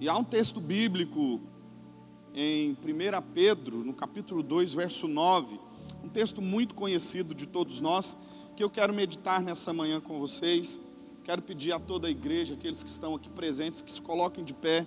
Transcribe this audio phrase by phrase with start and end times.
[0.00, 1.38] E há um texto bíblico
[2.34, 2.76] em 1
[3.34, 5.60] Pedro, no capítulo 2, verso 9,
[6.02, 8.16] um texto muito conhecido de todos nós,
[8.56, 10.80] que eu quero meditar nessa manhã com vocês.
[11.22, 14.54] Quero pedir a toda a igreja, aqueles que estão aqui presentes, que se coloquem de
[14.54, 14.86] pé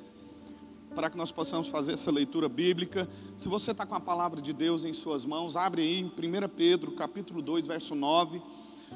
[0.96, 3.08] para que nós possamos fazer essa leitura bíblica.
[3.38, 6.50] Se você está com a palavra de Deus em suas mãos, abre aí em 1
[6.56, 8.42] Pedro, capítulo 2, verso 9.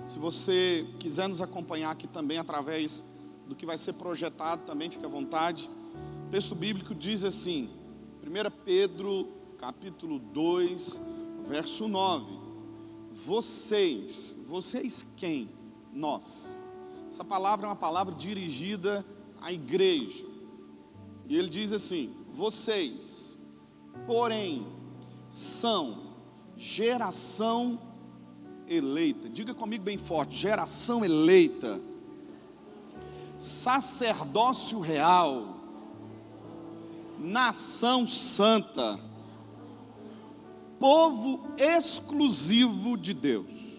[0.07, 3.03] Se você quiser nos acompanhar aqui também através
[3.45, 5.69] do que vai ser projetado, também fica à vontade.
[6.27, 7.69] O texto bíblico diz assim,
[8.21, 11.01] 1 Pedro, capítulo 2,
[11.47, 12.25] verso 9.
[13.13, 15.49] Vocês, vocês quem?
[15.93, 16.61] Nós.
[17.07, 19.05] Essa palavra é uma palavra dirigida
[19.39, 20.25] à igreja.
[21.29, 23.39] E ele diz assim: Vocês,
[24.05, 24.67] porém,
[25.29, 26.13] são
[26.57, 27.79] geração
[28.67, 29.29] eleita.
[29.29, 31.79] Diga comigo bem forte: geração eleita,
[33.39, 35.56] sacerdócio real,
[37.19, 38.99] nação santa,
[40.79, 43.77] povo exclusivo de Deus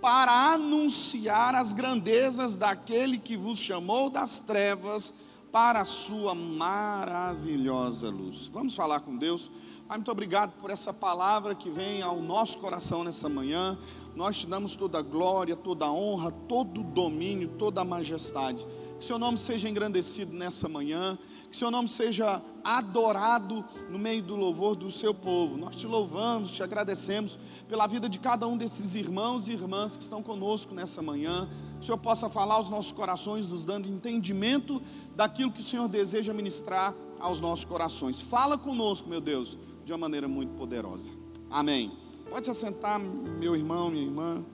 [0.00, 5.12] para anunciar as grandezas daquele que vos chamou das trevas
[5.50, 8.48] para a sua maravilhosa luz.
[8.48, 9.50] Vamos falar com Deus.
[9.88, 13.76] Pai, muito obrigado por essa palavra que vem ao nosso coração nessa manhã.
[14.14, 18.66] Nós te damos toda a glória, toda a honra, todo o domínio, toda a majestade.
[18.98, 21.16] Que seu nome seja engrandecido nessa manhã,
[21.50, 25.56] que seu nome seja adorado no meio do louvor do seu povo.
[25.56, 30.02] Nós te louvamos, te agradecemos pela vida de cada um desses irmãos e irmãs que
[30.02, 31.48] estão conosco nessa manhã.
[31.78, 34.82] Que o Senhor possa falar aos nossos corações, nos dando entendimento
[35.14, 38.20] daquilo que o Senhor deseja ministrar aos nossos corações.
[38.20, 41.12] Fala conosco, meu Deus, de uma maneira muito poderosa.
[41.48, 41.92] Amém.
[42.28, 44.44] Pode se assentar, meu irmão, minha irmã.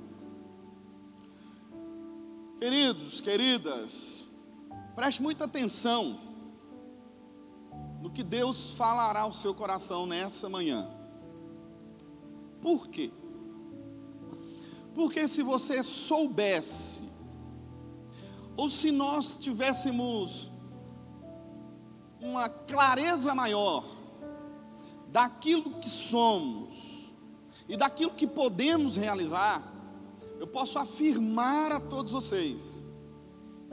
[2.59, 4.24] Queridos, queridas,
[4.95, 6.19] Preste muita atenção
[8.01, 10.89] no que Deus falará ao seu coração nessa manhã.
[12.63, 13.11] Por quê?
[14.95, 17.03] Porque se você soubesse,
[18.57, 20.53] ou se nós tivéssemos
[22.21, 23.85] uma clareza maior
[25.09, 27.11] daquilo que somos
[27.69, 29.61] e daquilo que podemos realizar,
[30.39, 32.85] eu posso afirmar a todos vocês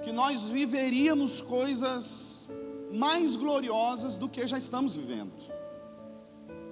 [0.03, 2.47] que nós viveríamos coisas
[2.91, 5.31] mais gloriosas do que já estamos vivendo.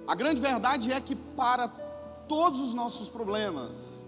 [0.06, 1.68] A grande verdade é que para
[2.28, 4.06] todos os nossos problemas,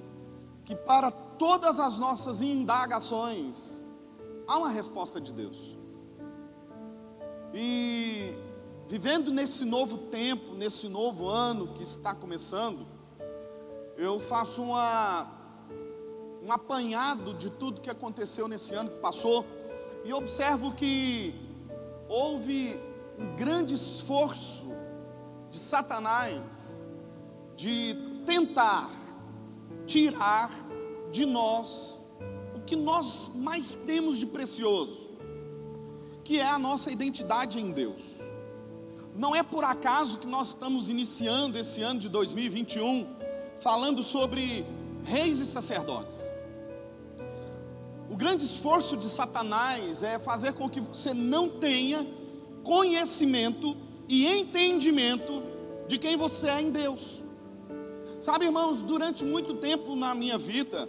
[0.65, 3.84] que para todas as nossas indagações,
[4.47, 5.77] há uma resposta de Deus.
[7.55, 8.34] E
[8.88, 12.87] vivendo nesse novo tempo, nesse novo ano que está começando,
[13.97, 15.42] eu faço uma
[16.43, 19.47] um apanhado de tudo que aconteceu nesse ano que passou,
[20.05, 21.35] e observo que
[22.09, 22.81] houve
[23.19, 24.71] um grande esforço
[25.51, 26.81] de Satanás
[27.55, 28.91] de tentar
[29.87, 30.51] tirar
[31.13, 32.01] de nós
[32.57, 35.11] o que nós mais temos de precioso,
[36.25, 38.21] que é a nossa identidade em Deus.
[39.15, 43.07] Não é por acaso que nós estamos iniciando esse ano de 2021
[43.61, 44.67] falando sobre
[45.05, 46.35] reis e sacerdotes.
[48.11, 52.07] O grande esforço de Satanás é fazer com que você não tenha
[52.63, 53.77] conhecimento
[54.09, 55.43] e entendimento
[55.89, 57.23] de quem você é em Deus.
[58.21, 60.89] Sabe, irmãos, durante muito tempo na minha vida,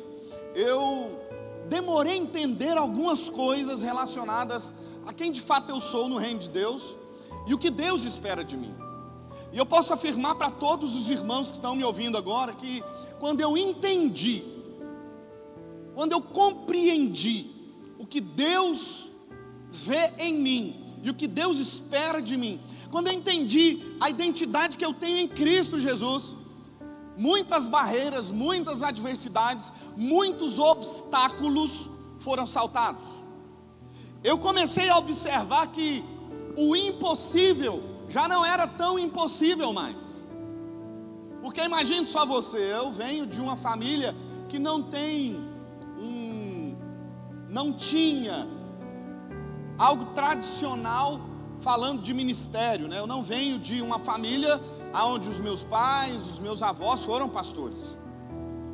[0.54, 1.20] eu
[1.68, 4.74] demorei a entender algumas coisas relacionadas
[5.06, 6.98] a quem de fato eu sou no reino de Deus
[7.48, 8.83] e o que Deus espera de mim.
[9.54, 12.84] E eu posso afirmar para todos os irmãos que estão me ouvindo agora que
[13.20, 14.44] quando eu entendi,
[15.94, 17.52] quando eu compreendi
[18.00, 19.08] o que Deus
[19.72, 22.60] vê em mim e o que Deus espera de mim,
[22.90, 26.36] quando eu entendi a identidade que eu tenho em Cristo Jesus,
[27.16, 31.92] muitas barreiras, muitas adversidades, muitos obstáculos
[32.22, 33.06] foram saltados.
[34.24, 36.04] Eu comecei a observar que
[36.58, 40.30] o impossível já não era tão impossível mais.
[41.42, 44.16] Porque imagine só você, eu venho de uma família
[44.48, 45.18] que não tem
[45.98, 46.78] um
[47.50, 48.48] não tinha
[49.78, 51.20] algo tradicional
[51.60, 53.00] falando de ministério, né?
[53.00, 54.62] Eu não venho de uma família
[55.14, 58.00] onde os meus pais, os meus avós foram pastores.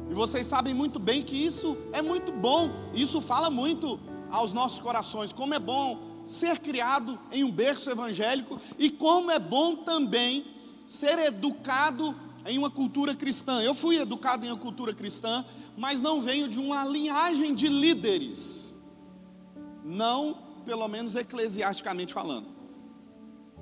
[0.09, 3.99] E vocês sabem muito bem que isso é muito bom, isso fala muito
[4.29, 9.39] aos nossos corações, como é bom ser criado em um berço evangélico e como é
[9.39, 10.45] bom também
[10.85, 12.15] ser educado
[12.45, 13.61] em uma cultura cristã.
[13.61, 15.43] Eu fui educado em uma cultura cristã,
[15.77, 18.75] mas não venho de uma linhagem de líderes.
[19.83, 22.47] Não pelo menos eclesiasticamente falando.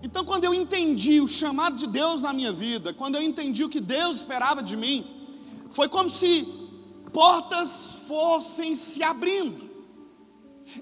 [0.04, 3.70] Então, quando eu entendi o chamado de Deus na minha vida, quando eu entendi o
[3.70, 5.06] que Deus esperava de mim,
[5.72, 6.48] foi como se
[7.12, 9.67] portas fossem se abrindo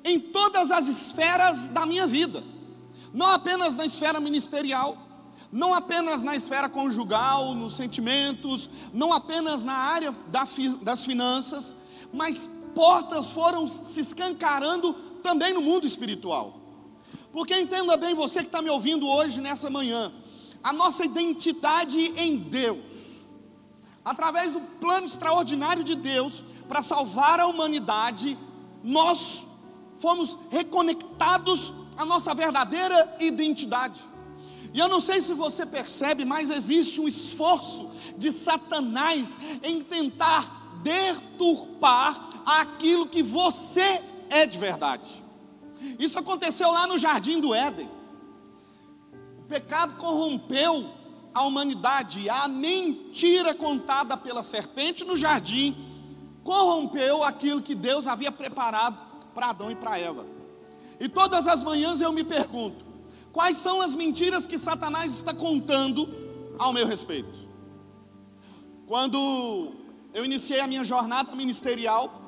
[0.03, 2.43] em todas as esferas da minha vida,
[3.13, 4.97] não apenas na esfera ministerial,
[5.51, 10.13] não apenas na esfera conjugal, nos sentimentos, não apenas na área
[10.81, 11.75] das finanças,
[12.13, 14.93] mas portas foram se escancarando
[15.23, 16.59] também no mundo espiritual.
[17.31, 20.11] Porque entenda bem, você que está me ouvindo hoje, nessa manhã,
[20.63, 23.25] a nossa identidade em Deus,
[24.03, 28.37] através do plano extraordinário de Deus para salvar a humanidade,
[28.83, 29.47] nós
[29.97, 34.01] fomos reconectados à nossa verdadeira identidade.
[34.73, 40.79] E eu não sei se você percebe, mas existe um esforço de Satanás em tentar
[40.83, 45.23] deturpar aquilo que você é de verdade.
[45.97, 47.89] Isso aconteceu lá no jardim do Éden.
[49.39, 50.89] O pecado corrompeu
[51.33, 55.75] a humanidade, a mentira contada pela serpente no jardim
[56.43, 59.04] corrompeu aquilo que Deus havia preparado
[59.35, 60.25] para Adão e para Eva.
[60.99, 62.85] E todas as manhãs eu me pergunto:
[63.31, 66.07] Quais são as mentiras que Satanás está contando
[66.57, 67.45] ao meu respeito?
[68.87, 69.73] Quando
[70.13, 72.21] eu iniciei a minha jornada ministerial,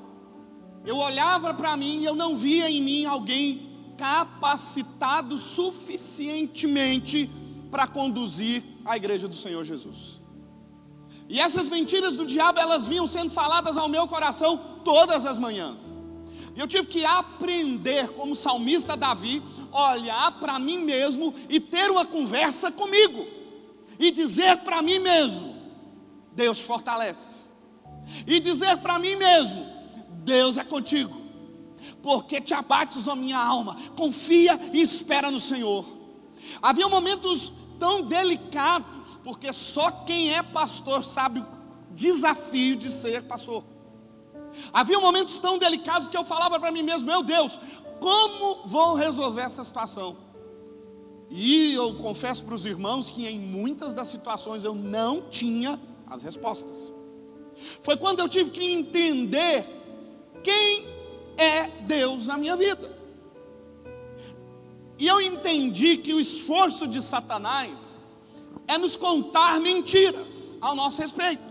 [0.85, 7.29] eu olhava para mim e eu não via em mim alguém capacitado suficientemente
[7.71, 10.19] para conduzir a igreja do Senhor Jesus.
[11.29, 15.96] E essas mentiras do diabo, elas vinham sendo faladas ao meu coração todas as manhãs.
[16.57, 22.03] E eu tive que aprender, como salmista Davi, olhar para mim mesmo e ter uma
[22.03, 23.27] conversa comigo.
[23.99, 25.55] E dizer para mim mesmo:
[26.33, 27.43] Deus fortalece.
[28.25, 29.67] E dizer para mim mesmo:
[30.23, 31.15] Deus é contigo.
[32.01, 33.77] Porque te abates a minha alma.
[33.95, 35.85] Confia e espera no Senhor.
[36.59, 41.45] Havia momentos tão delicados, porque só quem é pastor sabe o
[41.93, 43.76] desafio de ser pastor.
[44.73, 47.59] Havia momentos tão delicados que eu falava para mim mesmo: Meu Deus,
[47.99, 50.17] como vou resolver essa situação?
[51.29, 56.23] E eu confesso para os irmãos que em muitas das situações eu não tinha as
[56.23, 56.93] respostas.
[57.81, 59.65] Foi quando eu tive que entender
[60.43, 60.87] quem
[61.37, 62.97] é Deus na minha vida.
[64.97, 67.99] E eu entendi que o esforço de Satanás
[68.67, 71.46] é nos contar mentiras ao nosso respeito.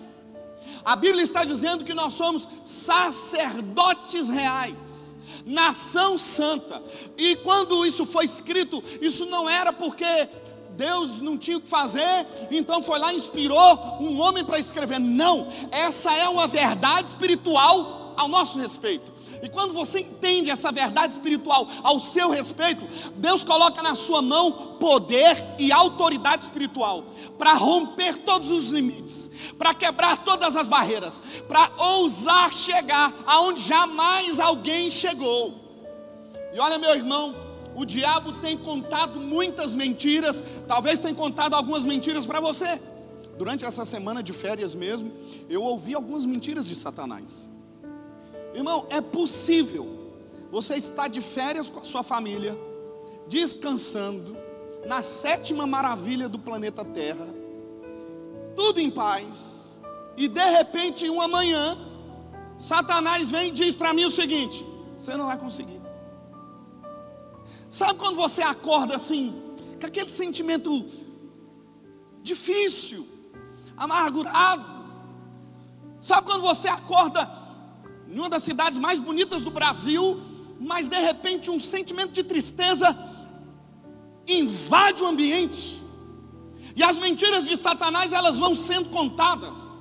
[0.87, 6.81] A Bíblia está dizendo que nós somos sacerdotes reais, nação santa.
[7.19, 10.07] E quando isso foi escrito, isso não era porque
[10.77, 15.01] Deus não tinha o que fazer, então foi lá e inspirou um homem para escrever.
[15.01, 19.16] Não, essa é uma verdade espiritual ao nosso respeito.
[19.43, 22.87] E quando você entende essa verdade espiritual ao seu respeito,
[23.17, 27.05] Deus coloca na sua mão poder e autoridade espiritual
[27.39, 34.41] para romper todos os limites, para quebrar todas as barreiras, para ousar chegar aonde jamais
[34.41, 35.55] alguém chegou.
[36.55, 37.35] E olha, meu irmão,
[37.75, 42.81] o diabo tem contado muitas mentiras, talvez tenha contado algumas mentiras para você.
[43.37, 45.13] Durante essa semana de férias mesmo,
[45.49, 47.51] eu ouvi algumas mentiras de Satanás.
[48.55, 49.87] Irmão, é possível
[50.51, 52.59] você estar de férias com a sua família,
[53.29, 54.37] descansando,
[54.87, 57.27] na sétima maravilha do planeta Terra,
[58.55, 59.79] tudo em paz,
[60.17, 61.77] e de repente, uma manhã,
[62.59, 64.67] Satanás vem e diz para mim o seguinte:
[64.99, 65.81] você não vai conseguir.
[67.69, 69.43] Sabe quando você acorda assim,
[69.79, 70.87] com aquele sentimento
[72.23, 73.07] difícil,
[73.77, 74.65] amargurado?
[76.01, 77.29] Sabe quando você acorda
[78.17, 80.19] em uma das cidades mais bonitas do Brasil,
[80.59, 82.97] mas de repente um sentimento de tristeza
[84.27, 85.83] invade o ambiente.
[86.75, 89.79] E as mentiras de Satanás, elas vão sendo contadas.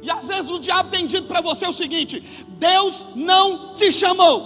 [0.00, 4.40] E às vezes o diabo tem dito para você o seguinte: Deus não te chamou.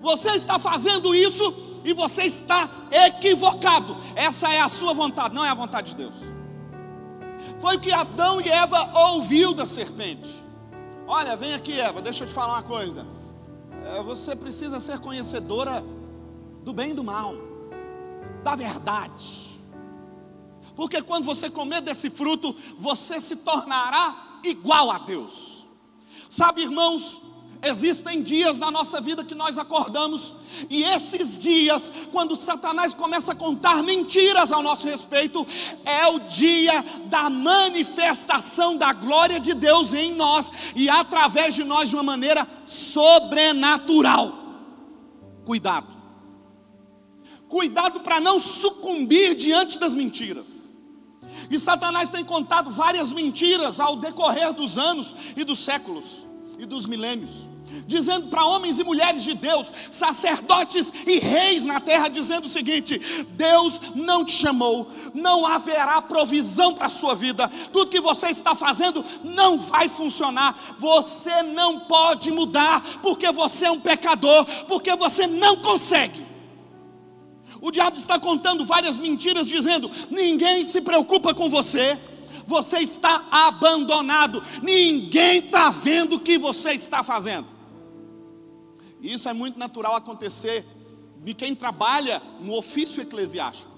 [0.00, 3.94] Você está fazendo isso e você está equivocado.
[4.16, 6.14] Essa é a sua vontade, não é a vontade de Deus.
[7.60, 10.43] Foi o que Adão e Eva ouviu da serpente.
[11.06, 13.06] Olha, vem aqui, Eva, deixa eu te falar uma coisa.
[13.84, 15.84] É, você precisa ser conhecedora
[16.62, 17.34] do bem e do mal,
[18.42, 19.60] da verdade.
[20.74, 25.66] Porque quando você comer desse fruto, você se tornará igual a Deus.
[26.30, 27.20] Sabe, irmãos,
[27.64, 30.34] Existem dias na nossa vida que nós acordamos,
[30.68, 35.46] e esses dias, quando Satanás começa a contar mentiras ao nosso respeito,
[35.82, 41.88] é o dia da manifestação da glória de Deus em nós e através de nós
[41.88, 44.34] de uma maneira sobrenatural.
[45.46, 45.88] Cuidado.
[47.48, 50.74] Cuidado para não sucumbir diante das mentiras.
[51.50, 56.26] E Satanás tem contado várias mentiras ao decorrer dos anos e dos séculos
[56.58, 57.53] e dos milênios
[57.86, 63.00] dizendo para homens e mulheres de Deus, sacerdotes e reis na terra, dizendo o seguinte:
[63.30, 68.54] Deus não te chamou, não haverá provisão para a sua vida, tudo que você está
[68.54, 75.26] fazendo não vai funcionar, você não pode mudar, porque você é um pecador, porque você
[75.26, 76.24] não consegue.
[77.60, 81.98] O diabo está contando várias mentiras, dizendo: ninguém se preocupa com você
[82.46, 87.53] você está abandonado, ninguém está vendo o que você está fazendo.
[89.04, 90.64] E isso é muito natural acontecer
[91.22, 93.70] de quem trabalha no ofício eclesiástico.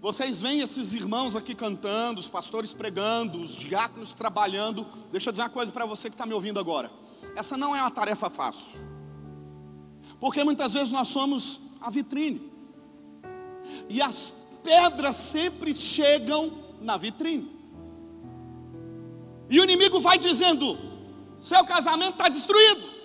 [0.00, 4.86] Vocês veem esses irmãos aqui cantando, os pastores pregando, os diáconos trabalhando.
[5.12, 6.90] Deixa eu dizer uma coisa para você que está me ouvindo agora.
[7.36, 8.80] Essa não é uma tarefa fácil.
[10.18, 12.50] Porque muitas vezes nós somos a vitrine.
[13.86, 14.32] E as
[14.62, 17.54] pedras sempre chegam na vitrine.
[19.50, 20.95] E o inimigo vai dizendo:
[21.38, 22.96] seu casamento está destruído.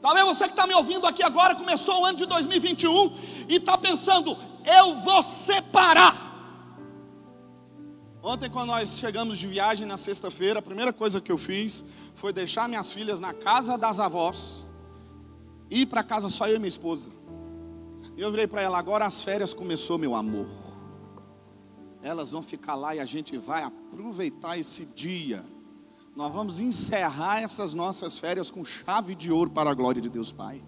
[0.00, 3.12] Talvez você que está me ouvindo aqui agora começou o ano de 2021
[3.48, 6.28] e está pensando, eu vou separar.
[8.22, 12.32] Ontem, quando nós chegamos de viagem na sexta-feira, a primeira coisa que eu fiz foi
[12.32, 14.66] deixar minhas filhas na casa das avós
[15.70, 17.10] ir para casa só eu e minha esposa.
[18.16, 20.48] E eu virei para ela: agora as férias começou, meu amor.
[22.02, 25.44] Elas vão ficar lá e a gente vai aproveitar esse dia
[26.14, 30.32] nós vamos encerrar essas nossas férias com chave de ouro para a glória de Deus
[30.32, 30.62] Pai.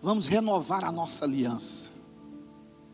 [0.00, 1.90] Vamos renovar a nossa aliança.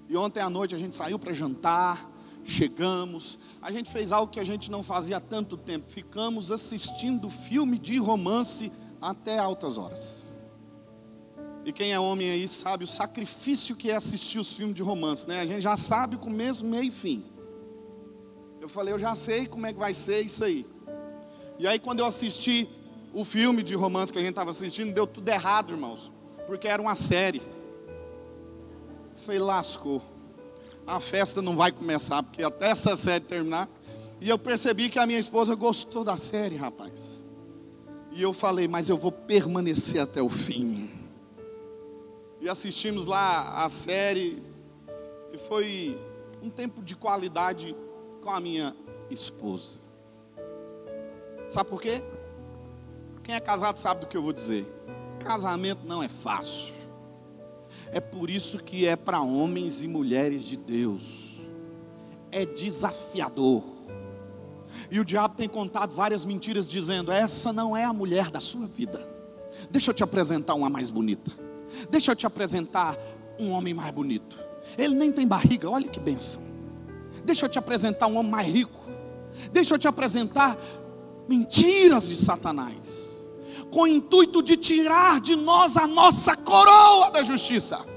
[0.08, 2.10] E ontem à noite a gente saiu para jantar,
[2.44, 5.90] chegamos, a gente fez algo que a gente não fazia há tanto tempo.
[5.90, 10.30] Ficamos assistindo filme de romance até altas horas.
[11.64, 15.28] E quem é homem aí sabe o sacrifício que é assistir os filmes de romance,
[15.28, 15.40] né?
[15.40, 17.24] A gente já sabe o começo, meio e fim.
[18.60, 20.66] Eu falei, eu já sei como é que vai ser isso aí.
[21.60, 22.66] E aí, quando eu assisti
[23.12, 26.10] o filme de romance que a gente estava assistindo, deu tudo errado, irmãos,
[26.46, 27.42] porque era uma série.
[29.14, 30.02] Falei, lascou.
[30.86, 33.68] A festa não vai começar, porque até essa série terminar.
[34.22, 37.28] E eu percebi que a minha esposa gostou da série, rapaz.
[38.10, 40.90] E eu falei, mas eu vou permanecer até o fim.
[42.40, 44.42] E assistimos lá a série.
[45.30, 46.00] E foi
[46.42, 47.76] um tempo de qualidade
[48.22, 48.74] com a minha
[49.10, 49.89] esposa.
[51.50, 52.00] Sabe por quê?
[53.24, 54.64] Quem é casado sabe do que eu vou dizer.
[55.18, 56.74] Casamento não é fácil.
[57.90, 61.40] É por isso que é para homens e mulheres de Deus.
[62.30, 63.64] É desafiador.
[64.92, 68.68] E o diabo tem contado várias mentiras dizendo: essa não é a mulher da sua
[68.68, 69.08] vida.
[69.72, 71.32] Deixa eu te apresentar uma mais bonita.
[71.90, 72.96] Deixa eu te apresentar
[73.40, 74.38] um homem mais bonito.
[74.78, 76.42] Ele nem tem barriga, olha que benção.
[77.24, 78.88] Deixa eu te apresentar um homem mais rico.
[79.52, 80.56] Deixa eu te apresentar
[81.30, 83.16] mentiras de Satanás,
[83.70, 87.88] com o intuito de tirar de nós a nossa coroa da justiça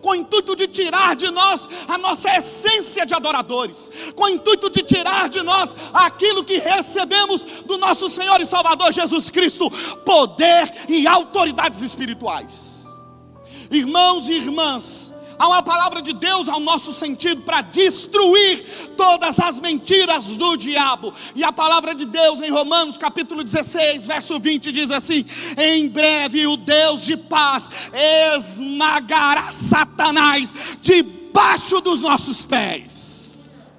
[0.00, 4.68] com o intuito de tirar de nós a nossa essência de adoradores, com o intuito
[4.68, 9.70] de tirar de nós aquilo que recebemos do nosso Senhor e Salvador Jesus Cristo
[10.04, 12.86] poder e autoridades espirituais.
[13.70, 19.60] Irmãos e irmãs, Há uma palavra de Deus ao nosso sentido para destruir todas as
[19.60, 21.14] mentiras do diabo.
[21.36, 25.24] E a palavra de Deus em Romanos capítulo 16, verso 20 diz assim:
[25.56, 27.70] Em breve o Deus de paz
[28.34, 30.52] esmagará Satanás
[30.82, 33.70] debaixo dos nossos pés.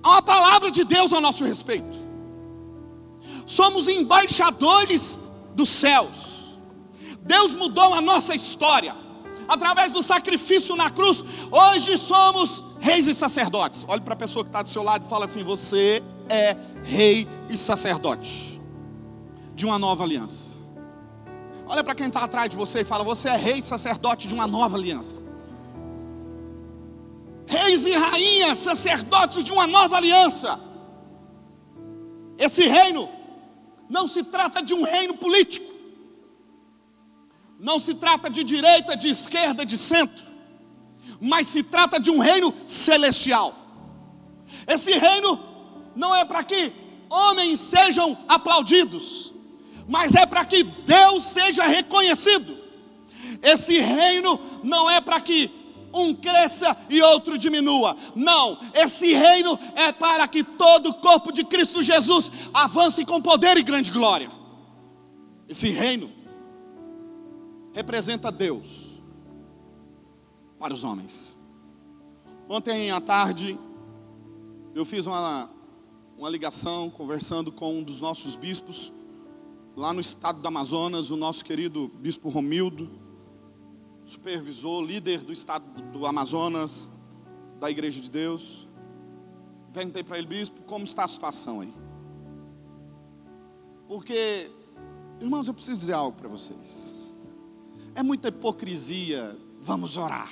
[0.00, 1.98] Há uma palavra de Deus ao nosso respeito.
[3.46, 5.18] Somos embaixadores
[5.56, 6.56] dos céus.
[7.22, 9.07] Deus mudou a nossa história.
[9.48, 13.84] Através do sacrifício na cruz, hoje somos reis e sacerdotes.
[13.88, 17.26] Olhe para a pessoa que está do seu lado e fala assim: Você é rei
[17.48, 18.60] e sacerdote
[19.54, 20.60] de uma nova aliança.
[21.66, 24.34] Olha para quem está atrás de você e fala: Você é rei e sacerdote de
[24.34, 25.24] uma nova aliança.
[27.46, 30.60] Reis e rainhas, sacerdotes de uma nova aliança.
[32.36, 33.08] Esse reino
[33.88, 35.67] não se trata de um reino político.
[37.58, 40.24] Não se trata de direita, de esquerda, de centro,
[41.20, 43.54] mas se trata de um reino celestial.
[44.66, 45.40] Esse reino
[45.96, 46.72] não é para que
[47.10, 49.32] homens sejam aplaudidos,
[49.88, 52.56] mas é para que Deus seja reconhecido.
[53.42, 55.50] Esse reino não é para que
[55.92, 57.96] um cresça e outro diminua.
[58.14, 63.56] Não, esse reino é para que todo o corpo de Cristo Jesus avance com poder
[63.56, 64.30] e grande glória.
[65.48, 66.17] Esse reino
[67.72, 69.02] representa Deus
[70.58, 71.36] para os homens.
[72.48, 73.58] Ontem à tarde,
[74.74, 75.50] eu fiz uma,
[76.16, 78.92] uma ligação conversando com um dos nossos bispos,
[79.76, 82.90] lá no estado do Amazonas, o nosso querido bispo Romildo,
[84.04, 86.88] supervisor, líder do estado do Amazonas,
[87.60, 88.66] da Igreja de Deus.
[89.72, 91.72] Perguntei para ele, bispo, como está a situação aí?
[93.86, 94.50] Porque,
[95.20, 96.97] irmãos, eu preciso dizer algo para vocês.
[97.98, 100.30] É muita hipocrisia, vamos orar.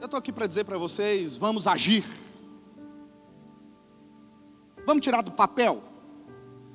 [0.00, 2.04] Eu estou aqui para dizer para vocês, vamos agir.
[4.84, 5.80] Vamos tirar do papel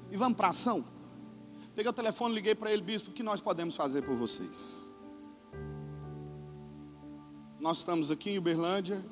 [0.09, 0.85] e vamos para ação.
[1.75, 4.89] Peguei o telefone, liguei para ele, bispo, o que nós podemos fazer por vocês?
[7.59, 9.05] Nós estamos aqui em Uberlândia.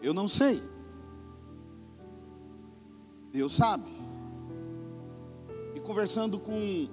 [0.00, 0.62] Eu não sei.
[3.30, 3.91] Deus sabe.
[5.84, 6.88] Conversando com,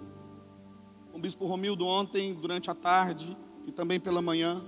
[1.13, 4.63] o bispo Romildo ontem, durante a tarde e também pela manhã,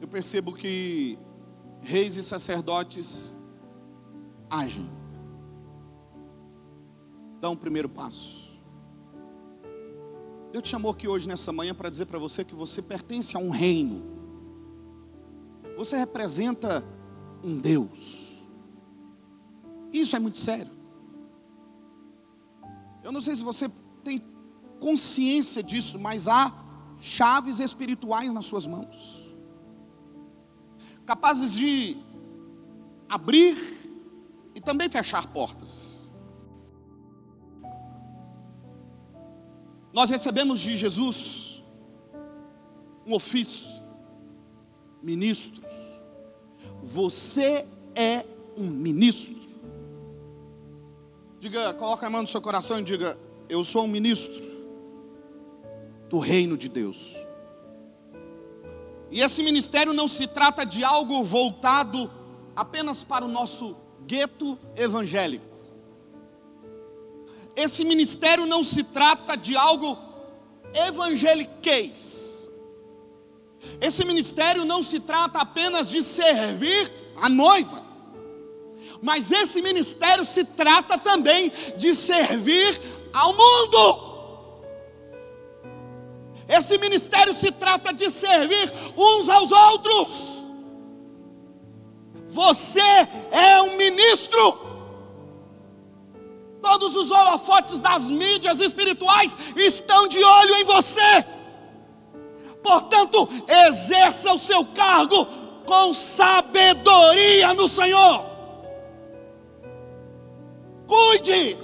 [0.00, 1.18] eu percebo que
[1.80, 3.34] reis e sacerdotes
[4.50, 4.88] agem
[7.40, 8.46] dá um primeiro passo.
[10.50, 13.40] Deus te chamou aqui hoje nessa manhã para dizer para você que você pertence a
[13.40, 14.02] um reino.
[15.76, 16.84] Você representa
[17.44, 18.36] um Deus.
[19.92, 20.75] Isso é muito sério.
[23.06, 23.70] Eu não sei se você
[24.02, 24.20] tem
[24.80, 26.52] consciência disso, mas há
[27.00, 29.32] chaves espirituais nas suas mãos,
[31.04, 31.96] capazes de
[33.08, 33.56] abrir
[34.56, 36.12] e também fechar portas.
[39.92, 41.62] Nós recebemos de Jesus
[43.06, 43.70] um ofício,
[45.00, 45.72] ministros.
[46.82, 49.35] Você é um ministro.
[51.46, 53.16] Diga, coloca a mão no seu coração e diga:
[53.48, 54.42] Eu sou um ministro
[56.10, 57.14] do reino de Deus.
[59.12, 62.10] E esse ministério não se trata de algo voltado
[62.56, 63.76] apenas para o nosso
[64.08, 65.56] gueto evangélico.
[67.54, 69.96] Esse ministério não se trata de algo
[70.74, 72.50] evangeliquez.
[73.80, 77.85] Esse ministério não se trata apenas de servir a noiva,
[79.06, 82.80] mas esse ministério se trata também de servir
[83.12, 83.80] ao mundo.
[86.48, 90.44] Esse ministério se trata de servir uns aos outros.
[92.26, 92.80] Você
[93.30, 94.66] é um ministro
[96.60, 101.24] Todos os holofotes das mídias espirituais estão de olho em você.
[102.60, 103.28] Portanto,
[103.68, 105.24] exerça o seu cargo
[105.64, 108.35] com sabedoria no Senhor.
[110.86, 111.56] Cuide,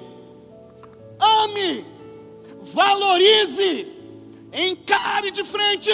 [1.21, 1.85] ame,
[2.63, 3.87] valorize,
[4.53, 5.93] encare de frente.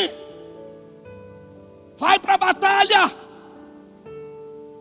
[1.96, 3.12] Vai para a batalha.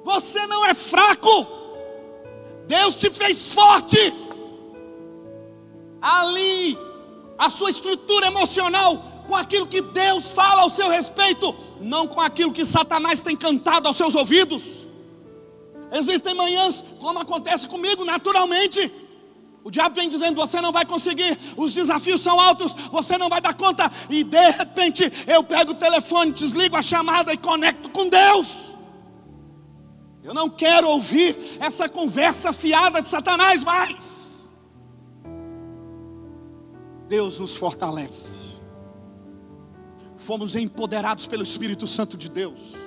[0.04, 1.48] Você não é fraco.
[2.68, 4.14] Deus te fez forte.
[6.02, 6.78] Ali,
[7.38, 12.54] a sua estrutura emocional, com aquilo que Deus fala ao seu respeito, não com aquilo
[12.54, 14.87] que Satanás tem cantado aos seus ouvidos.
[15.92, 18.92] Existem manhãs, como acontece comigo naturalmente.
[19.64, 23.42] O diabo vem dizendo: você não vai conseguir, os desafios são altos, você não vai
[23.42, 23.92] dar conta.
[24.10, 28.48] E de repente eu pego o telefone, desligo a chamada e conecto com Deus.
[30.24, 34.50] Eu não quero ouvir essa conversa fiada de Satanás mais.
[37.08, 38.58] Deus nos fortalece.
[40.18, 42.87] Fomos empoderados pelo Espírito Santo de Deus.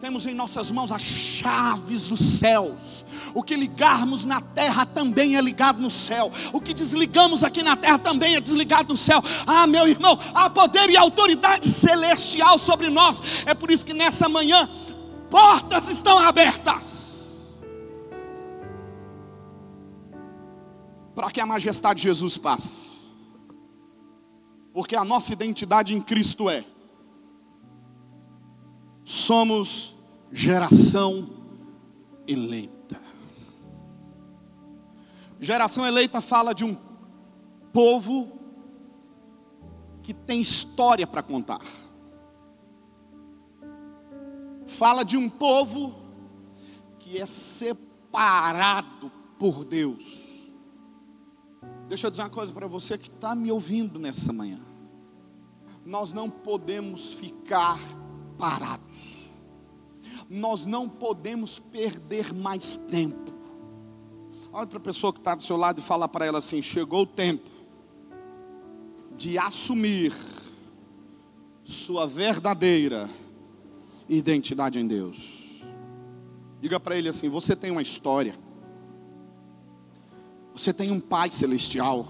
[0.00, 3.04] Temos em nossas mãos as chaves dos céus.
[3.34, 6.30] O que ligarmos na terra também é ligado no céu.
[6.52, 9.22] O que desligamos aqui na terra também é desligado no céu.
[9.46, 13.20] Ah, meu irmão, há poder e autoridade celestial sobre nós.
[13.46, 14.68] É por isso que nessa manhã
[15.30, 17.04] portas estão abertas
[21.14, 22.94] para que a majestade de Jesus passe.
[24.72, 26.64] Porque a nossa identidade em Cristo é:
[29.04, 29.94] somos
[30.32, 31.28] geração
[32.26, 33.00] eleita.
[35.38, 36.74] Geração eleita fala de um
[37.72, 38.32] povo
[40.02, 41.60] que tem história para contar
[44.74, 45.94] fala de um povo
[46.98, 50.50] que é separado por Deus.
[51.88, 54.58] Deixa eu dizer uma coisa para você que está me ouvindo nessa manhã.
[55.84, 57.78] Nós não podemos ficar
[58.38, 59.30] parados,
[60.28, 63.32] nós não podemos perder mais tempo.
[64.52, 67.02] Olha para a pessoa que está do seu lado e fala para ela assim: chegou
[67.02, 67.50] o tempo
[69.16, 70.14] de assumir
[71.64, 73.08] sua verdadeira
[74.08, 75.60] identidade em Deus.
[76.60, 78.34] Diga para ele assim: você tem uma história,
[80.54, 82.06] você tem um Pai celestial.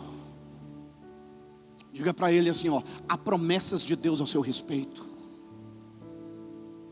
[1.92, 5.13] Diga para ele assim: ó, há promessas de Deus ao seu respeito.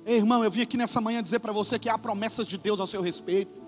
[0.05, 2.81] Ei, irmão, eu vim aqui nessa manhã dizer para você que há promessas de Deus
[2.81, 3.63] ao seu respeito.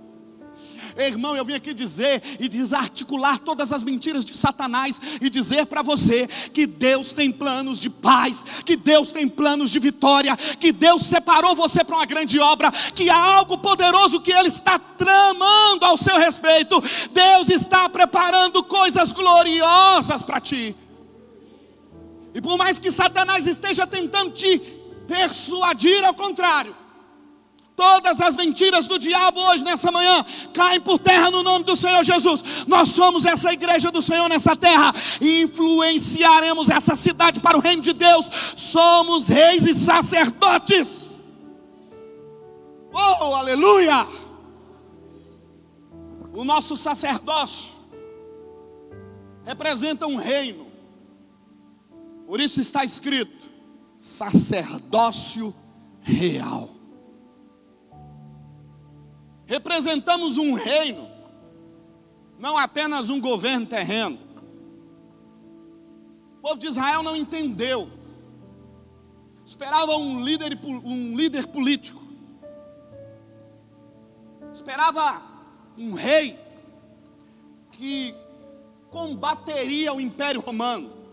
[0.96, 5.82] Irmão, eu vim aqui dizer e desarticular todas as mentiras de Satanás e dizer para
[5.82, 11.02] você que Deus tem planos de paz, que Deus tem planos de vitória, que Deus
[11.02, 15.98] separou você para uma grande obra, que há algo poderoso que Ele está tramando ao
[15.98, 16.80] seu respeito.
[17.12, 20.76] Deus está preparando coisas gloriosas para ti.
[22.32, 26.74] E por mais que Satanás esteja tentando te persuadir ao contrário,
[27.76, 32.04] Todas as mentiras do diabo hoje, nessa manhã, caem por terra no nome do Senhor
[32.04, 32.64] Jesus.
[32.68, 37.82] Nós somos essa igreja do Senhor nessa terra e influenciaremos essa cidade para o reino
[37.82, 38.30] de Deus.
[38.56, 41.20] Somos reis e sacerdotes.
[42.92, 44.06] Oh, aleluia!
[46.32, 47.74] O nosso sacerdócio
[49.44, 50.68] representa um reino.
[52.24, 53.43] Por isso está escrito:
[54.04, 55.54] sacerdócio
[56.02, 56.68] real.
[59.46, 61.08] Representamos um reino,
[62.38, 64.18] não apenas um governo terreno.
[66.36, 67.88] O povo de Israel não entendeu,
[69.42, 72.02] esperava um líder, um líder político,
[74.52, 75.22] esperava
[75.78, 76.38] um rei
[77.72, 78.14] que
[78.90, 81.03] combateria o império romano,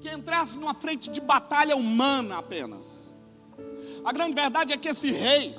[0.00, 3.14] que entrasse numa frente de batalha humana apenas.
[4.04, 5.54] A grande verdade é que esse rei,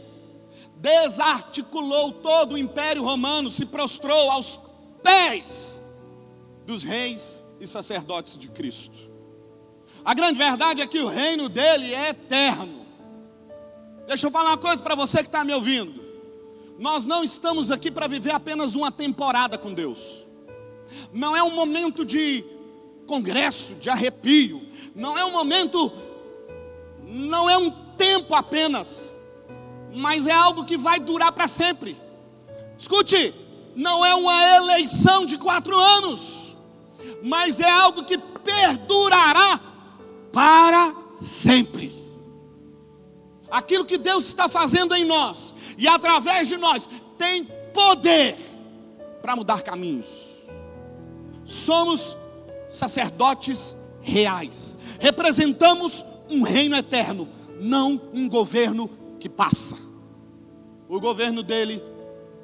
[0.77, 4.59] desarticulou todo o império romano, se prostrou aos
[5.03, 5.81] pés
[6.65, 9.11] dos reis e sacerdotes de Cristo.
[10.03, 12.85] A grande verdade é que o reino dele é eterno.
[14.07, 16.01] Deixa eu falar uma coisa para você que está me ouvindo.
[16.79, 20.25] Nós não estamos aqui para viver apenas uma temporada com Deus.
[21.13, 22.43] Não é um momento de
[23.11, 24.61] congresso, de arrepio.
[24.95, 25.91] Não é um momento,
[27.03, 29.15] não é um tempo apenas
[29.93, 31.97] mas é algo que vai durar para sempre.
[32.77, 33.33] Escute,
[33.75, 36.57] não é uma eleição de quatro anos,
[37.23, 39.59] mas é algo que perdurará
[40.31, 41.93] para sempre.
[43.49, 47.43] Aquilo que Deus está fazendo em nós e através de nós tem
[47.73, 48.37] poder
[49.21, 50.31] para mudar caminhos.
[51.45, 52.17] Somos
[52.71, 57.27] sacerdotes reais, representamos um reino eterno,
[57.59, 59.75] não um governo que passa.
[60.87, 61.83] O governo dele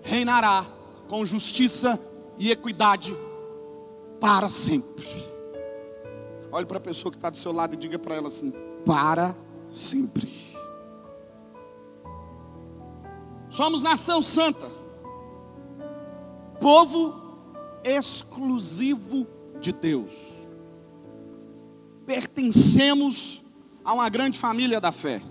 [0.04, 0.66] reinará
[1.08, 2.00] com justiça
[2.38, 3.18] e equidade
[4.20, 5.06] para sempre.
[6.52, 8.54] Olhe para a pessoa que está do seu lado e diga para ela assim:
[8.86, 9.36] para
[9.70, 10.32] sempre.
[13.50, 14.70] Somos nação santa,
[16.60, 17.16] povo
[17.84, 19.28] exclusivo
[19.68, 20.48] de Deus.
[22.06, 23.44] Pertencemos
[23.84, 25.22] a uma grande família da fé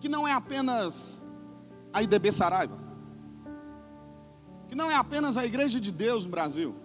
[0.00, 1.24] que não é apenas
[1.92, 2.78] a IDB Saraiva,
[4.68, 6.76] que não é apenas a igreja de Deus no Brasil.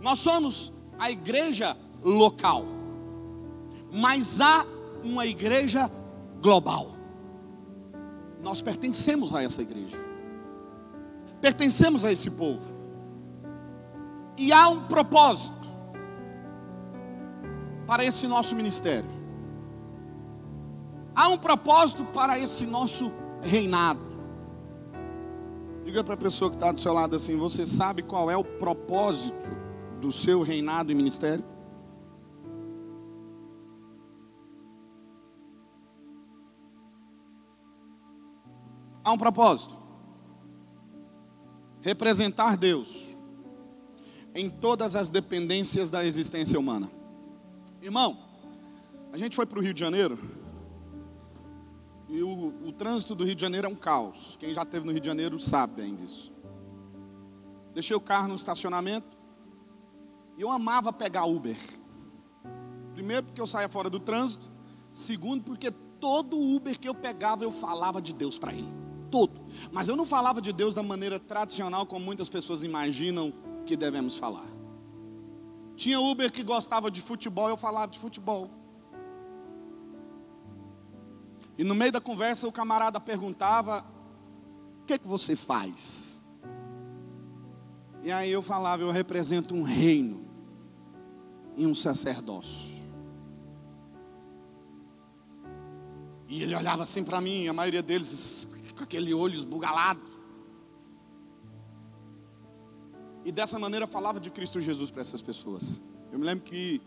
[0.00, 2.64] Nós somos a igreja local,
[3.92, 4.66] mas há
[5.04, 5.88] uma igreja
[6.40, 6.90] global.
[8.42, 9.96] Nós pertencemos a essa igreja,
[11.40, 12.75] pertencemos a esse povo,
[14.36, 15.56] e há um propósito
[17.86, 19.08] para esse nosso ministério.
[21.14, 24.00] Há um propósito para esse nosso reinado.
[25.84, 28.44] Diga para a pessoa que está do seu lado assim: você sabe qual é o
[28.44, 29.48] propósito
[30.00, 31.44] do seu reinado e ministério?
[39.02, 39.76] Há um propósito:
[41.80, 43.15] representar Deus
[44.36, 46.90] em todas as dependências da existência humana.
[47.80, 48.18] Irmão,
[49.10, 50.18] a gente foi para o Rio de Janeiro
[52.06, 54.36] e o, o trânsito do Rio de Janeiro é um caos.
[54.38, 56.30] Quem já esteve no Rio de Janeiro sabe bem disso.
[57.72, 59.16] Deixei o carro no estacionamento.
[60.36, 61.56] E eu amava pegar Uber.
[62.92, 64.52] Primeiro, porque eu saía fora do trânsito.
[64.92, 68.85] Segundo, porque todo Uber que eu pegava, eu falava de Deus para ele.
[69.10, 69.40] Todo.
[69.72, 73.32] Mas eu não falava de Deus da maneira tradicional, como muitas pessoas imaginam
[73.64, 74.48] que devemos falar.
[75.74, 78.50] Tinha Uber que gostava de futebol, eu falava de futebol.
[81.58, 83.84] E no meio da conversa o camarada perguntava
[84.86, 86.20] que, que você faz?
[88.02, 90.24] E aí eu falava, eu represento um reino
[91.56, 92.74] e um sacerdócio.
[96.28, 100.00] E ele olhava assim para mim, a maioria deles com aquele olho esbugalado.
[103.24, 105.82] E dessa maneira falava de Cristo Jesus para essas pessoas.
[106.12, 106.80] Eu me lembro que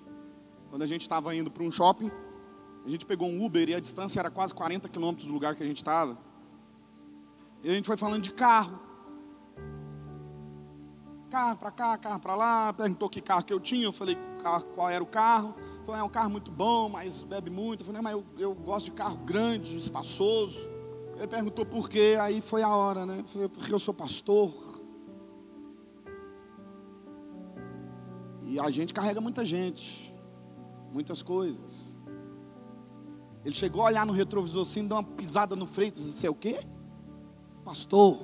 [0.69, 2.09] quando a gente estava indo para um shopping,
[2.85, 5.63] a gente pegou um Uber e a distância era quase 40 quilômetros do lugar que
[5.63, 6.17] a gente estava.
[7.61, 8.79] E a gente foi falando de carro.
[11.29, 12.73] Carro para cá, carro para lá.
[12.73, 13.83] Perguntou que carro que eu tinha.
[13.83, 14.17] Eu falei
[14.73, 15.53] qual era o carro.
[15.85, 17.81] Falei, é um carro muito bom, mas bebe muito.
[17.81, 20.69] Eu falei, mas eu, eu gosto de carro grande, espaçoso.
[21.19, 22.17] Ele perguntou por quê.
[22.19, 23.23] Aí foi a hora, né?
[23.27, 24.51] Foi porque eu sou pastor.
[28.41, 30.15] E a gente carrega muita gente,
[30.91, 31.95] muitas coisas.
[33.43, 36.33] Ele chegou a olhar no retrovisor assim, deu uma pisada no freio disse: é o
[36.33, 36.57] quê?
[37.65, 38.17] Pastor.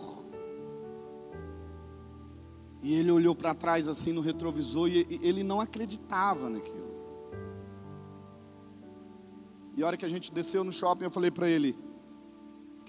[2.81, 6.85] E ele olhou para trás assim no retrovisor e ele não acreditava naquilo.
[9.75, 11.77] E a hora que a gente desceu no shopping, eu falei para ele: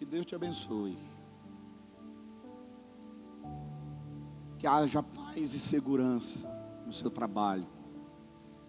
[0.07, 0.97] Que Deus te abençoe.
[4.57, 6.49] Que haja paz e segurança
[6.87, 7.67] no seu trabalho.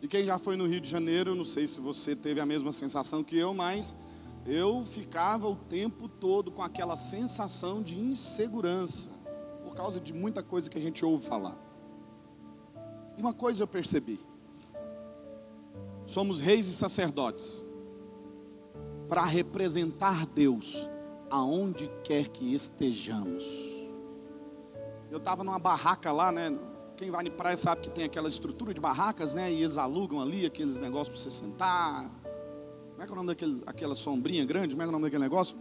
[0.01, 2.71] E quem já foi no Rio de Janeiro, não sei se você teve a mesma
[2.71, 3.95] sensação que eu, mas
[4.47, 9.11] eu ficava o tempo todo com aquela sensação de insegurança,
[9.63, 11.55] por causa de muita coisa que a gente ouve falar.
[13.15, 14.19] E uma coisa eu percebi:
[16.07, 17.63] somos reis e sacerdotes
[19.07, 20.89] para representar Deus
[21.29, 23.45] aonde quer que estejamos.
[25.09, 26.57] Eu estava numa barraca lá, né?
[26.97, 29.51] Quem vai em praia sabe que tem aquela estrutura de barracas, né?
[29.51, 32.11] E eles alugam ali aqueles negócios para você sentar.
[32.91, 34.69] Como é que é o nome daquele, aquela sombrinha grande?
[34.69, 35.55] Como é que é o nome daquele negócio?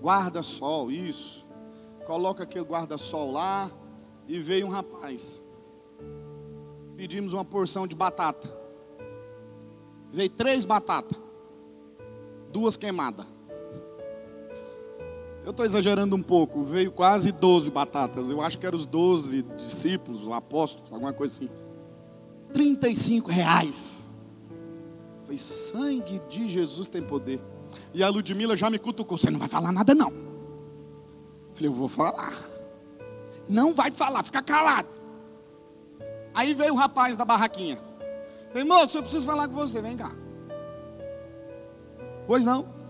[0.00, 1.44] Guarda-sol, isso.
[2.06, 3.70] Coloca aquele guarda-sol lá
[4.28, 5.44] e veio um rapaz.
[6.96, 8.48] Pedimos uma porção de batata.
[10.12, 11.18] Veio três batatas.
[12.52, 13.26] Duas queimadas.
[15.44, 18.30] Eu estou exagerando um pouco, veio quase 12 batatas.
[18.30, 21.50] Eu acho que eram os 12 discípulos, o apóstolo, alguma coisa assim.
[22.52, 24.12] 35 reais.
[25.22, 27.40] Falei, sangue de Jesus tem poder.
[27.92, 30.12] E a Ludmilla já me cutucou: você não vai falar nada, não.
[31.54, 32.32] Falei, eu vou falar.
[33.48, 34.88] Não vai falar, fica calado.
[36.32, 37.78] Aí veio o rapaz da barraquinha.
[38.52, 40.12] Falei, moço, eu preciso falar com você, vem cá.
[42.26, 42.81] Pois não.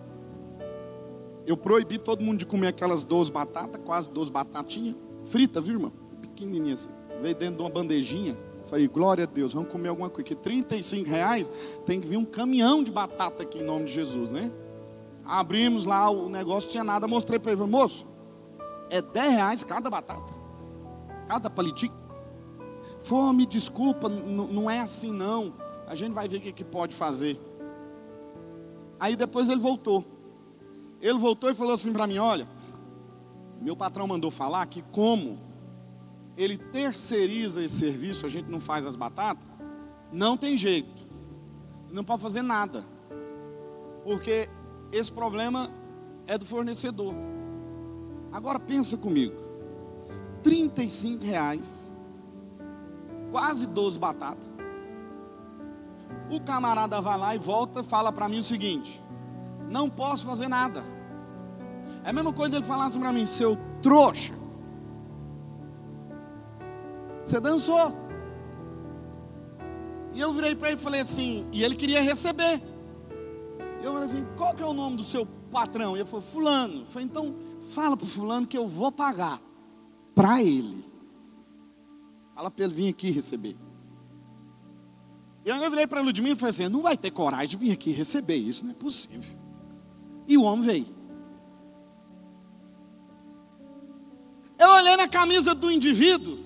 [1.47, 5.93] Eu proibi todo mundo de comer aquelas 12 batatas, quase 12 batatinhas, frita, viu, irmão?
[6.21, 6.91] Pequenininha assim.
[7.21, 8.37] Veio dentro de uma bandejinha.
[8.67, 10.25] Falei, glória a Deus, vamos comer alguma coisa.
[10.25, 11.51] Que 35 reais
[11.85, 14.51] tem que vir um caminhão de batata aqui em nome de Jesus, né?
[15.25, 17.07] Abrimos lá o negócio, tinha nada.
[17.07, 18.07] Mostrei para ele, moço,
[18.91, 20.33] é 10 reais cada batata,
[21.29, 21.93] cada palitinho.
[23.01, 25.53] Fome, desculpa, não é assim não.
[25.87, 27.39] A gente vai ver o que, que pode fazer.
[28.99, 30.05] Aí depois ele voltou.
[31.03, 32.49] Ele voltou e falou assim para mim: Olha,
[33.61, 35.41] meu patrão mandou falar que, como
[36.37, 39.45] ele terceiriza esse serviço, a gente não faz as batatas,
[40.13, 41.07] não tem jeito,
[41.91, 42.87] não pode fazer nada,
[44.05, 44.49] porque
[44.93, 45.69] esse problema
[46.27, 47.15] é do fornecedor.
[48.31, 49.35] Agora pensa comigo:
[50.45, 51.93] 35 reais,
[53.33, 54.53] quase 12 batatas.
[56.31, 59.03] O camarada vai lá e volta e fala para mim o seguinte:
[59.69, 60.92] não posso fazer nada.
[62.05, 64.35] É a mesma coisa ele falasse para mim, seu trouxa.
[67.25, 67.97] Você dançou.
[70.13, 72.61] E eu virei para ele e falei assim, e ele queria receber.
[73.83, 75.97] Eu falei assim, qual que é o nome do seu patrão?
[75.97, 76.81] E ele falou, fulano.
[76.81, 77.35] Eu falei, então
[77.75, 79.41] fala para o fulano que eu vou pagar
[80.15, 80.85] para ele.
[82.35, 83.57] Fala para ele vir aqui receber.
[85.45, 88.37] Eu virei para Ludmilla e falei assim, não vai ter coragem de vir aqui receber
[88.37, 89.39] isso, não é possível.
[90.29, 91.02] E o homem veio.
[94.83, 96.39] Olhei na camisa do indivíduo,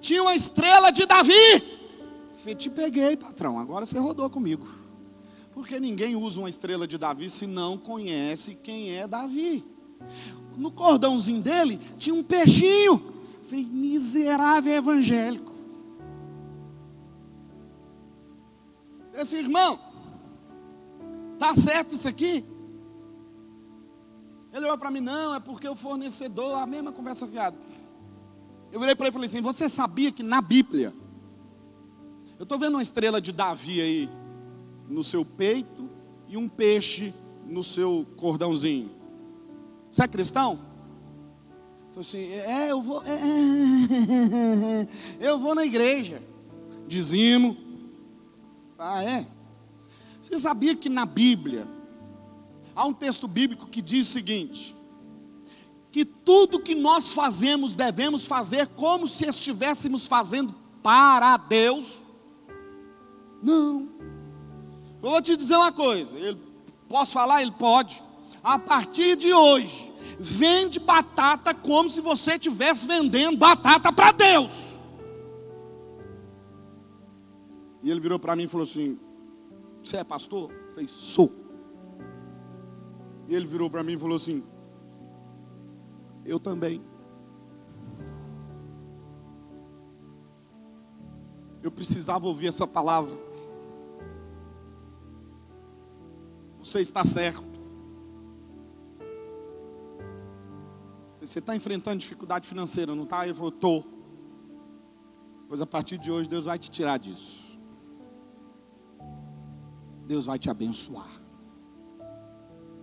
[0.00, 1.62] tinha uma estrela de Davi.
[2.34, 4.66] Falei, te peguei, patrão, agora você rodou comigo.
[5.52, 9.64] Porque ninguém usa uma estrela de Davi se não conhece quem é Davi.
[10.56, 13.12] No cordãozinho dele tinha um peixinho.
[13.48, 15.52] Falei, miserável evangélico.
[19.14, 19.78] Esse irmão,
[21.38, 22.44] tá certo isso aqui?
[24.52, 27.56] Ele olhou para mim, não, é porque o fornecedor, a mesma conversa fiada.
[28.70, 30.94] Eu virei para ele e falei assim: Você sabia que na Bíblia,
[32.38, 34.10] eu estou vendo uma estrela de Davi aí
[34.88, 35.88] no seu peito
[36.28, 37.14] e um peixe
[37.46, 38.90] no seu cordãozinho.
[39.90, 40.58] Você é cristão?
[41.94, 44.88] Falei assim, é, eu vou, é,
[45.20, 46.22] eu vou na igreja,
[46.88, 47.56] dizimo.
[48.78, 49.26] Ah, é?
[50.22, 51.68] Você sabia que na Bíblia,
[52.74, 54.76] há um texto bíblico que diz o seguinte:
[55.90, 62.04] que tudo que nós fazemos devemos fazer como se estivéssemos fazendo para Deus?
[63.42, 63.88] Não.
[65.02, 66.40] Eu vou te dizer uma coisa, ele,
[66.88, 67.42] posso falar?
[67.42, 68.02] Ele pode.
[68.42, 74.78] A partir de hoje, vende batata como se você estivesse vendendo batata para Deus.
[77.82, 78.98] E ele virou para mim e falou assim:
[79.82, 80.50] Você é pastor?
[80.50, 81.41] Eu falei: Sou.
[83.28, 84.44] E ele virou para mim e falou assim:
[86.24, 86.82] Eu também.
[91.62, 93.16] Eu precisava ouvir essa palavra.
[96.58, 97.52] Você está certo.
[101.20, 103.22] Você está enfrentando dificuldade financeira, não está?
[103.32, 103.86] Falou, estou.
[105.48, 107.58] Pois a partir de hoje Deus vai te tirar disso.
[110.04, 111.21] Deus vai te abençoar.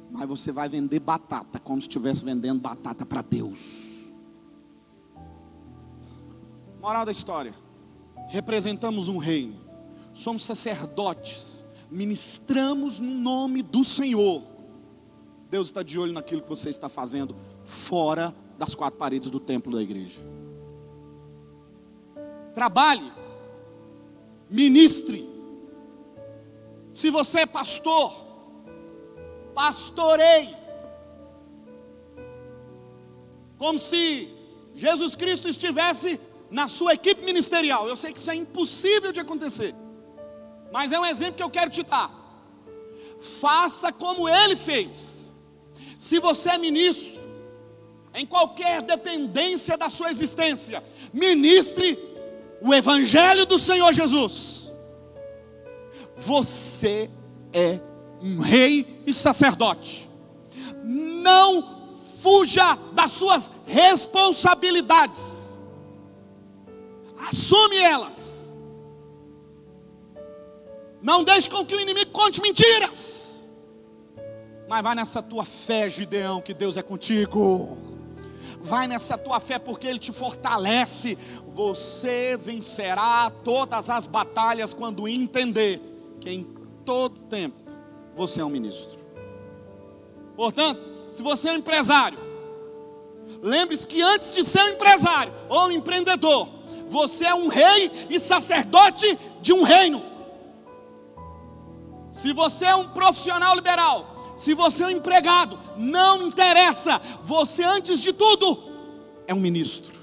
[0.09, 4.11] Mas você vai vender batata, como se estivesse vendendo batata para Deus.
[6.81, 7.53] Moral da história:
[8.27, 9.55] representamos um reino,
[10.13, 14.43] somos sacerdotes, ministramos no nome do Senhor.
[15.49, 19.73] Deus está de olho naquilo que você está fazendo fora das quatro paredes do templo
[19.73, 20.21] da igreja.
[22.53, 23.11] Trabalhe,
[24.49, 25.27] ministre.
[26.93, 28.28] Se você é pastor,
[29.53, 30.55] pastorei.
[33.57, 34.29] Como se
[34.73, 37.87] Jesus Cristo estivesse na sua equipe ministerial.
[37.87, 39.75] Eu sei que isso é impossível de acontecer,
[40.71, 42.09] mas é um exemplo que eu quero te dar.
[43.21, 45.33] Faça como ele fez.
[45.97, 47.19] Se você é ministro,
[48.13, 50.83] em qualquer dependência da sua existência,
[51.13, 51.99] ministre
[52.61, 54.71] o Evangelho do Senhor Jesus.
[56.15, 57.09] Você
[57.53, 57.79] é
[58.21, 60.09] um rei e sacerdote.
[60.83, 61.79] Não
[62.17, 65.57] fuja das suas responsabilidades.
[67.27, 68.51] Assume elas.
[71.01, 73.45] Não deixe com que o inimigo conte mentiras.
[74.67, 77.77] Mas vai nessa tua fé, Gideão, que Deus é contigo.
[78.61, 81.17] Vai nessa tua fé porque Ele te fortalece.
[81.53, 85.81] Você vencerá todas as batalhas quando entender
[86.19, 86.43] que em
[86.85, 87.58] todo tempo
[88.19, 88.99] você é um ministro.
[90.35, 92.19] Portanto, se você é empresário,
[93.41, 96.49] lembre-se que antes de ser um empresário ou um empreendedor,
[96.89, 100.03] você é um rei e sacerdote de um reino.
[102.11, 108.01] Se você é um profissional liberal, se você é um empregado, não interessa, você antes
[108.01, 108.59] de tudo
[109.27, 109.97] é um ministro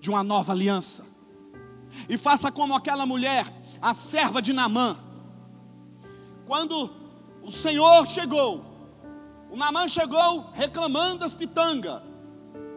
[0.00, 1.04] de uma nova aliança.
[2.08, 3.46] E faça como aquela mulher,
[3.82, 5.05] a serva de Namã.
[6.46, 6.90] Quando
[7.42, 8.64] o Senhor chegou,
[9.50, 12.00] o Namã chegou reclamando das pitangas,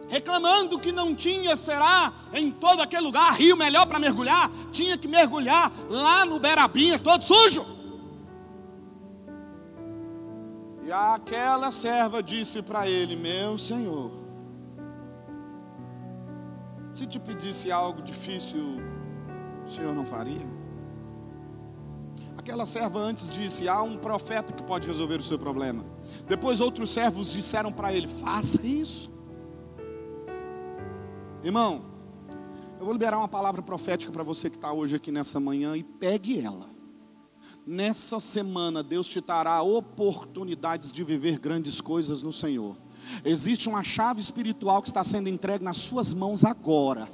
[0.08, 5.06] reclamando que não tinha, será, em todo aquele lugar, rio melhor para mergulhar, tinha que
[5.06, 7.64] mergulhar lá no Berabinha, todo sujo.
[10.84, 14.10] E aquela serva disse para ele: Meu senhor,
[16.92, 18.80] se te pedisse algo difícil,
[19.64, 20.59] o senhor não faria?
[22.50, 25.86] Aquela serva antes disse: Há um profeta que pode resolver o seu problema.
[26.26, 29.08] Depois outros servos disseram para ele: Faça isso.
[31.44, 31.84] Irmão,
[32.76, 35.84] eu vou liberar uma palavra profética para você que está hoje aqui nessa manhã e
[35.84, 36.68] pegue ela.
[37.64, 42.76] Nessa semana, Deus te dará oportunidades de viver grandes coisas no Senhor.
[43.24, 47.08] Existe uma chave espiritual que está sendo entregue nas suas mãos agora.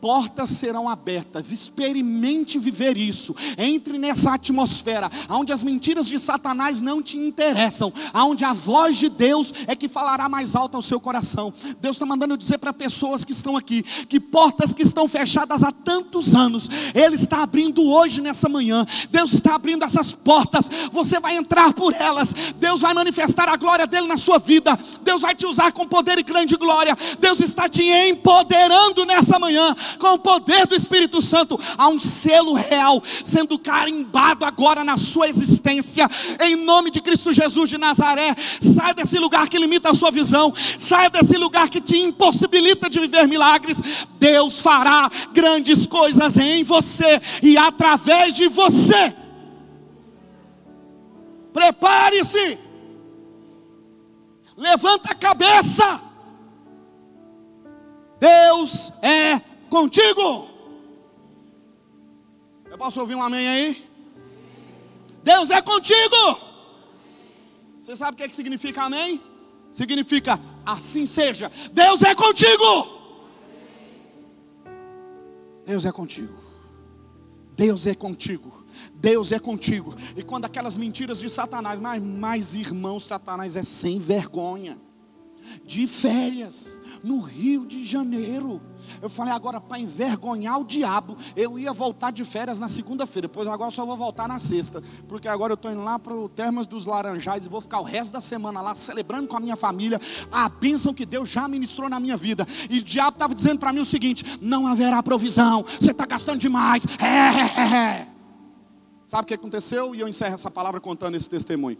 [0.00, 1.50] Portas serão abertas.
[1.50, 3.34] Experimente viver isso.
[3.56, 9.08] Entre nessa atmosfera onde as mentiras de Satanás não te interessam, onde a voz de
[9.08, 11.52] Deus é que falará mais alto ao seu coração.
[11.80, 15.72] Deus está mandando dizer para pessoas que estão aqui que portas que estão fechadas há
[15.72, 18.86] tantos anos, Ele está abrindo hoje nessa manhã.
[19.10, 20.70] Deus está abrindo essas portas.
[20.92, 22.34] Você vai entrar por elas.
[22.56, 24.78] Deus vai manifestar a glória dele na sua vida.
[25.02, 26.96] Deus vai te usar com poder e grande glória.
[27.18, 31.58] Deus está te empoderando nessa manhã com o poder do Espírito Santo.
[31.76, 36.08] Há um selo real sendo carimbado agora na sua existência.
[36.40, 40.52] Em nome de Cristo Jesus de Nazaré, saia desse lugar que limita a sua visão,
[40.78, 43.80] saia desse lugar que te impossibilita de viver milagres.
[44.18, 49.14] Deus fará grandes coisas em você e através de você.
[51.52, 52.58] Prepare-se.
[54.56, 56.00] Levanta a cabeça.
[58.18, 60.48] Deus é contigo.
[62.70, 63.88] Eu posso ouvir um amém aí?
[65.22, 66.38] Deus é contigo.
[67.80, 69.22] Você sabe o que, é que significa amém?
[69.72, 71.50] Significa assim seja.
[71.72, 72.98] Deus é contigo.
[75.64, 76.38] Deus é contigo.
[77.56, 78.64] Deus é contigo.
[78.94, 79.94] Deus é contigo.
[80.16, 84.78] E quando aquelas mentiras de Satanás, mas mais irmão, Satanás é sem vergonha.
[85.64, 88.60] De férias no Rio de Janeiro.
[89.02, 93.46] Eu falei agora para envergonhar o diabo, eu ia voltar de férias na segunda-feira, depois
[93.46, 96.66] agora só vou voltar na sexta, porque agora eu estou indo lá para o Termas
[96.66, 100.00] dos Laranjais e vou ficar o resto da semana lá celebrando com a minha família
[100.30, 102.46] a bênção que Deus já ministrou na minha vida.
[102.70, 106.38] E o diabo estava dizendo para mim o seguinte: não haverá provisão, você está gastando
[106.38, 106.84] demais.
[106.98, 108.08] É, é, é.
[109.06, 109.94] Sabe o que aconteceu?
[109.94, 111.78] E eu encerro essa palavra contando esse testemunho.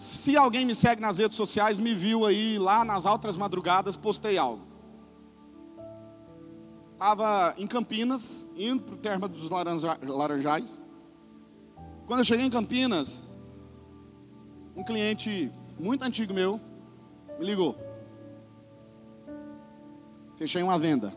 [0.00, 4.38] Se alguém me segue nas redes sociais, me viu aí lá nas altas madrugadas, postei
[4.38, 4.64] algo.
[6.94, 10.80] Estava em Campinas, indo para o termo dos Laranjais.
[12.06, 13.22] Quando eu cheguei em Campinas,
[14.74, 16.58] um cliente muito antigo meu
[17.38, 17.76] me ligou.
[20.38, 21.14] Fechei uma venda.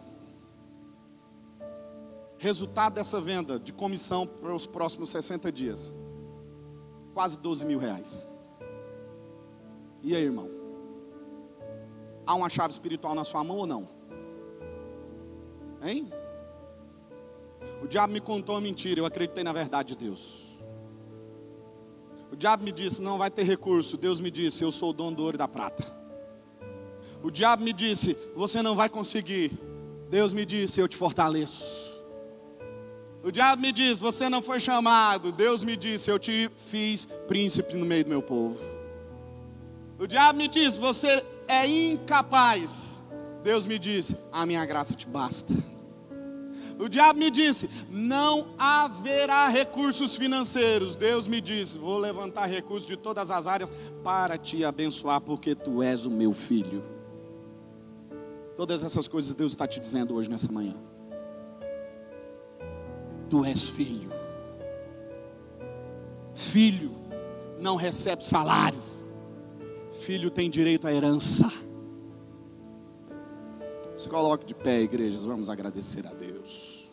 [2.37, 5.95] Resultado dessa venda de comissão para os próximos 60 dias:
[7.13, 8.27] quase 12 mil reais.
[10.03, 10.49] E aí, irmão?
[12.25, 13.89] Há uma chave espiritual na sua mão ou não?
[15.81, 16.11] Hein?
[17.81, 20.59] O diabo me contou uma mentira, eu acreditei na verdade de Deus.
[22.29, 23.95] O diabo me disse: não vai ter recurso.
[23.95, 25.85] Deus me disse: eu sou o dono do ouro e da prata.
[27.21, 29.51] O diabo me disse: você não vai conseguir.
[30.09, 31.93] Deus me disse: eu te fortaleço.
[33.23, 35.31] O diabo me diz: você não foi chamado.
[35.31, 38.82] Deus me disse: eu te fiz príncipe no meio do meu povo.
[39.99, 43.01] O diabo me diz: Você é incapaz.
[43.43, 45.53] Deus me disse: A minha graça te basta.
[46.79, 50.95] O diabo me disse: Não haverá recursos financeiros.
[50.95, 53.71] Deus me disse: Vou levantar recursos de todas as áreas
[54.03, 56.83] para te abençoar, porque tu és o meu filho.
[58.55, 60.75] Todas essas coisas Deus está te dizendo hoje nessa manhã.
[63.29, 64.11] Tu és filho.
[66.33, 66.91] Filho
[67.59, 68.92] não recebe salário
[70.05, 71.49] Filho tem direito à herança.
[73.95, 76.91] Se coloque de pé, igrejas, vamos agradecer a Deus.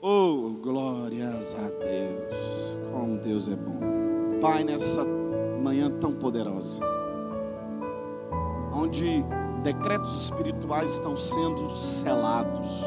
[0.00, 2.78] Oh, glórias a Deus.
[2.92, 4.38] Como Deus é bom.
[4.40, 5.04] Pai, nessa
[5.60, 6.80] manhã tão poderosa,
[8.72, 9.24] onde
[9.64, 12.82] decretos espirituais estão sendo selados.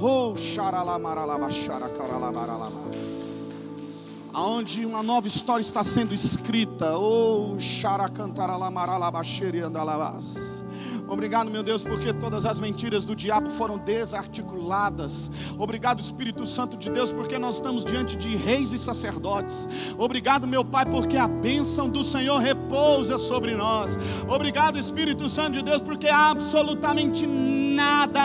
[0.00, 3.27] Oh, xaralamaralaba, xaracaralamaralabas
[4.38, 6.96] aonde uma nova história está sendo escrita.
[6.96, 10.62] Oh, xaracantaralamaralabaxeri andalabas.
[11.08, 15.28] Obrigado, meu Deus, porque todas as mentiras do diabo foram desarticuladas.
[15.58, 19.68] Obrigado, Espírito Santo de Deus, porque nós estamos diante de reis e sacerdotes.
[19.96, 23.98] Obrigado, meu Pai, porque a bênção do Senhor repousa sobre nós.
[24.28, 27.67] Obrigado, Espírito Santo de Deus, porque absolutamente nada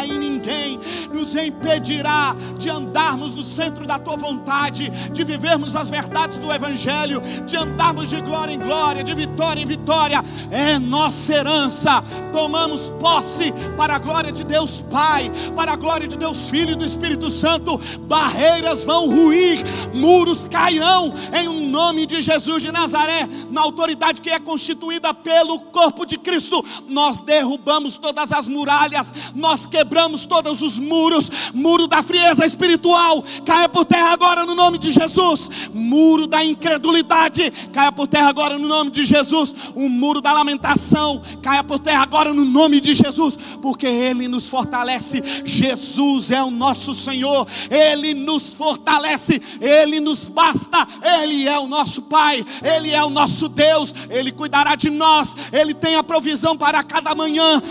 [0.05, 0.79] e ninguém
[1.11, 7.21] nos impedirá de andarmos no centro da tua vontade, de vivermos as verdades do Evangelho,
[7.45, 10.23] de andarmos de glória em glória, de vitória em vitória.
[10.51, 12.03] É nossa herança.
[12.31, 16.71] Tomamos tomamos posse para a glória de Deus Pai, para a glória de Deus Filho
[16.71, 17.79] e do Espírito Santo.
[18.01, 19.59] Barreiras vão ruir,
[19.93, 25.59] muros cairão em um nome de Jesus de Nazaré, na autoridade que é constituída pelo
[25.59, 26.63] corpo de Cristo.
[26.87, 29.13] Nós derrubamos todas as muralhas,
[29.43, 34.77] nós quebramos todos os muros, muro da frieza espiritual, caia por terra agora no nome
[34.77, 35.49] de Jesus.
[35.73, 39.53] Muro da incredulidade, caia por terra agora no nome de Jesus.
[39.75, 44.47] O muro da lamentação, caia por terra agora no nome de Jesus, porque Ele nos
[44.47, 45.21] fortalece.
[45.43, 50.87] Jesus é o nosso Senhor, Ele nos fortalece, Ele nos basta,
[51.21, 55.73] Ele é o nosso Pai, Ele é o nosso Deus, Ele cuidará de nós, Ele
[55.73, 57.61] tem a provisão para cada manhã.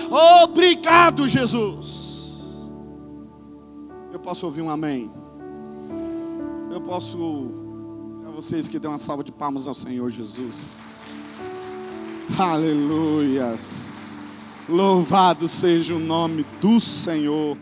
[0.42, 1.26] Obrigado,
[1.62, 2.72] Jesus.
[4.12, 5.10] Eu posso ouvir um amém?
[6.70, 7.50] Eu posso.
[8.26, 10.74] A vocês que dêem uma salva de palmas ao Senhor Jesus.
[12.38, 14.16] Aleluias.
[14.68, 17.56] Louvado seja o nome do Senhor.